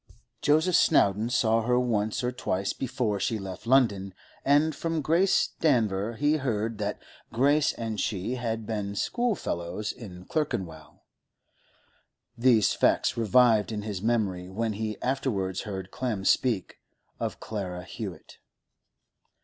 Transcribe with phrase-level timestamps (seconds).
[0.41, 6.15] Joseph Snowdon saw her once or twice before she left London, and from Grace Danver
[6.15, 6.97] he heard that
[7.31, 11.03] Grace and she had been schoolfellows in Clerkenwell.
[12.35, 16.79] These facts revived in his memory when he afterwards heard Clem speak
[17.19, 18.39] of Clara Hewett.